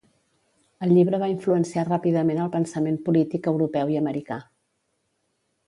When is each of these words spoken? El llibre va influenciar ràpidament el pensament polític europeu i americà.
El 0.85 0.93
llibre 0.97 1.19
va 1.23 1.27
influenciar 1.33 1.83
ràpidament 1.91 2.41
el 2.47 2.51
pensament 2.57 2.99
polític 3.09 3.53
europeu 3.55 3.95
i 3.95 4.03
americà. 4.03 4.43